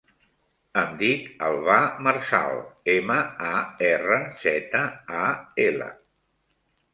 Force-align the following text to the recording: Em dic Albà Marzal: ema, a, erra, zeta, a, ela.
Em 0.83 0.93
dic 1.01 1.27
Albà 1.49 1.75
Marzal: 2.07 2.57
ema, 2.93 3.19
a, 3.51 3.61
erra, 3.91 4.19
zeta, 4.47 4.83
a, 5.21 5.29
ela. 5.69 5.93